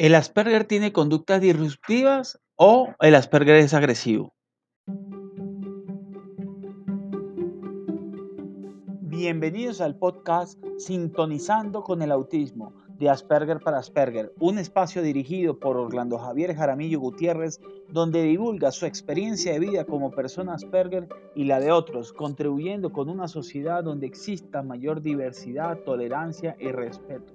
[0.00, 4.32] ¿El Asperger tiene conductas disruptivas o el Asperger es agresivo?
[9.00, 15.76] Bienvenidos al podcast Sintonizando con el Autismo de Asperger para Asperger, un espacio dirigido por
[15.76, 21.58] Orlando Javier Jaramillo Gutiérrez, donde divulga su experiencia de vida como persona Asperger y la
[21.58, 27.34] de otros, contribuyendo con una sociedad donde exista mayor diversidad, tolerancia y respeto.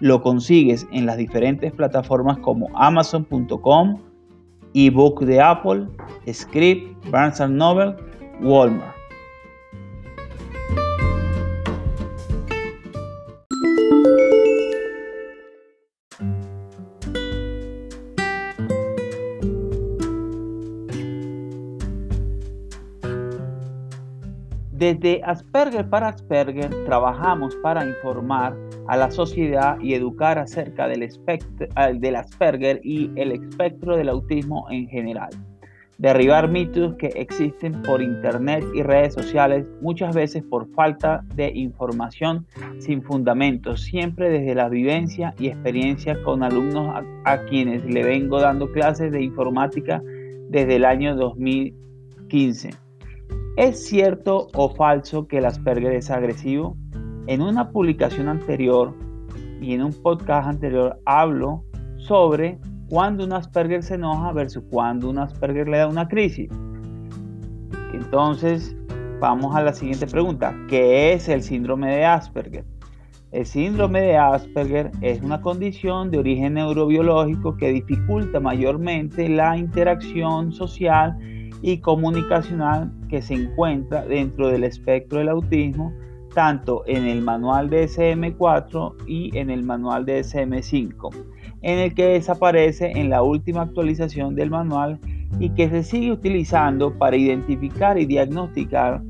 [0.00, 3.98] lo consigues en las diferentes plataformas como amazon.com,
[4.74, 5.86] ebook de Apple,
[6.32, 7.94] Script, Barnes Noble,
[8.42, 8.95] Walmart.
[24.76, 28.54] Desde Asperger para Asperger trabajamos para informar
[28.88, 31.08] a la sociedad y educar acerca del,
[31.94, 35.30] del Asperger y el espectro del autismo en general.
[35.96, 42.44] Derribar mitos que existen por internet y redes sociales, muchas veces por falta de información
[42.78, 48.70] sin fundamentos, siempre desde la vivencia y experiencia con alumnos a quienes le vengo dando
[48.70, 50.02] clases de informática
[50.50, 52.85] desde el año 2015.
[53.56, 56.76] ¿Es cierto o falso que el Asperger es agresivo?
[57.26, 58.94] En una publicación anterior
[59.62, 61.64] y en un podcast anterior hablo
[61.96, 62.58] sobre
[62.90, 66.50] cuando un Asperger se enoja versus cuando un Asperger le da una crisis.
[67.94, 68.76] Entonces,
[69.20, 70.54] vamos a la siguiente pregunta.
[70.68, 72.66] ¿Qué es el síndrome de Asperger?
[73.32, 80.52] El síndrome de Asperger es una condición de origen neurobiológico que dificulta mayormente la interacción
[80.52, 81.16] social
[81.62, 85.92] y comunicacional que se encuentra dentro del espectro del autismo,
[86.34, 91.14] tanto en el manual DSM-4 y en el manual DSM-5,
[91.62, 95.00] en el que desaparece en la última actualización del manual
[95.38, 99.02] y que se sigue utilizando para identificar y diagnosticar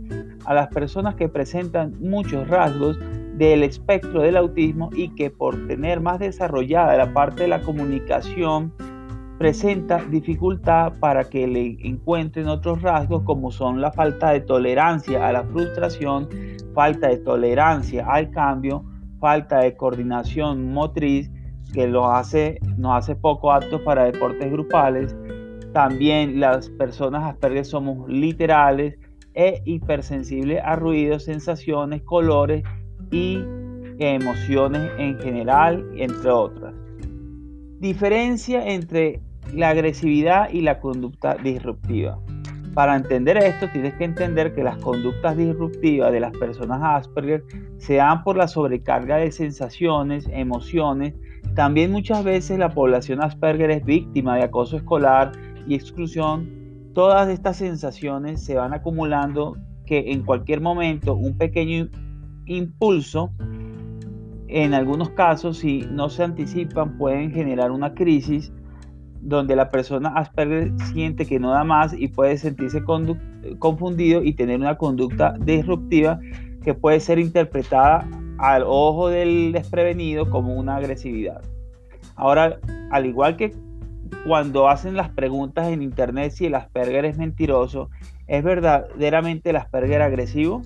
[0.44, 2.98] a las personas que presentan muchos rasgos
[3.36, 8.72] del espectro del autismo y que por tener más desarrollada la parte de la comunicación
[9.38, 15.32] presenta dificultad para que le encuentren otros rasgos como son la falta de tolerancia a
[15.32, 16.28] la frustración,
[16.74, 18.84] falta de tolerancia al cambio,
[19.20, 21.30] falta de coordinación motriz
[21.72, 25.14] que lo hace, nos hace poco aptos para deportes grupales.
[25.72, 28.98] También las personas Asperger somos literales
[29.34, 32.62] e hipersensibles a ruidos, sensaciones, colores
[33.10, 33.44] y
[33.98, 36.74] emociones en general, entre otras.
[37.78, 39.20] Diferencia entre
[39.54, 42.18] la agresividad y la conducta disruptiva.
[42.76, 47.42] Para entender esto, tienes que entender que las conductas disruptivas de las personas Asperger
[47.78, 51.14] se dan por la sobrecarga de sensaciones, emociones.
[51.54, 55.32] También muchas veces la población Asperger es víctima de acoso escolar
[55.66, 56.50] y exclusión.
[56.92, 61.88] Todas estas sensaciones se van acumulando que en cualquier momento un pequeño
[62.44, 63.32] impulso,
[64.48, 68.52] en algunos casos si no se anticipan, pueden generar una crisis
[69.26, 72.84] donde la persona Asperger siente que no da más y puede sentirse
[73.58, 76.20] confundido y tener una conducta disruptiva
[76.62, 81.42] que puede ser interpretada al ojo del desprevenido como una agresividad.
[82.14, 82.58] Ahora,
[82.92, 83.52] al igual que
[84.24, 87.90] cuando hacen las preguntas en internet si el Asperger es mentiroso,
[88.28, 90.62] ¿es verdaderamente el Asperger agresivo?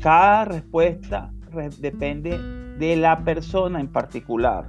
[0.00, 1.32] Cada respuesta
[1.80, 2.38] depende
[2.78, 4.66] de la persona en particular.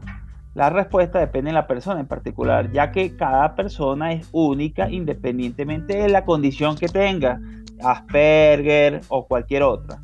[0.56, 5.98] La respuesta depende de la persona en particular, ya que cada persona es única independientemente
[5.98, 7.42] de la condición que tenga,
[7.84, 10.02] Asperger o cualquier otra.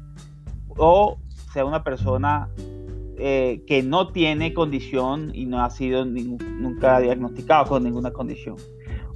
[0.77, 1.17] O
[1.53, 2.49] sea una persona
[3.17, 8.57] eh, que no tiene condición y no ha sido nunca diagnosticado con ninguna condición.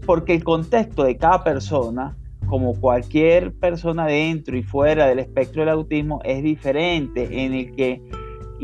[0.06, 2.16] Porque el contexto de cada persona,
[2.46, 8.02] como cualquier persona dentro y fuera del espectro del autismo, es diferente en el que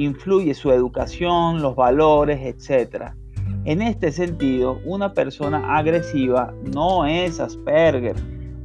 [0.03, 3.13] influye su educación, los valores, etc.
[3.65, 8.15] En este sentido, una persona agresiva no es Asperger.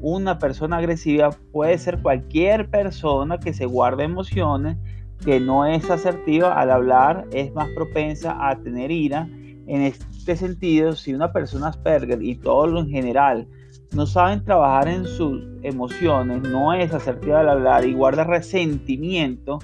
[0.00, 4.76] una persona agresiva puede ser cualquier persona que se guarde emociones,
[5.24, 9.28] que no es asertiva al hablar, es más propensa a tener ira.
[9.66, 13.48] En este sentido, si una persona Asperger y todo lo en general
[13.92, 19.58] no saben trabajar en sus emociones, no es asertiva al hablar y guarda resentimiento,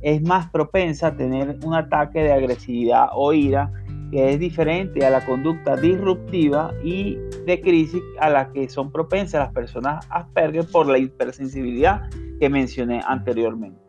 [0.00, 3.70] es más propensa a tener un ataque de agresividad o ira
[4.10, 9.40] que es diferente a la conducta disruptiva y de crisis a la que son propensas
[9.40, 12.08] las personas Asperger por la hipersensibilidad
[12.38, 13.80] que mencioné anteriormente.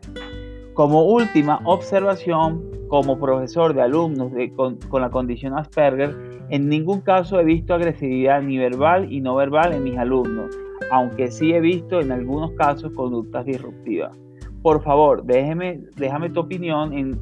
[0.74, 6.16] Como última observación, como profesor de alumnos con, con, la condición Asperger,
[6.50, 10.56] en ningún caso he visto agresividad ni verbal y no verbal en mis alumnos,
[10.92, 14.18] aunque sí he visto en algunos casos conductas disruptivas.
[14.68, 17.18] Por favor, déjeme, déjame tu opinión en,